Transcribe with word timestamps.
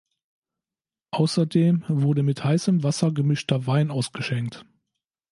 Außerdem 1.11 1.83
wurde 1.87 2.23
mit 2.23 2.43
heißem 2.43 2.81
Wasser 2.81 3.11
gemischter 3.11 3.67
Wein 3.67 3.91
ausgeschenkt. 3.91 4.65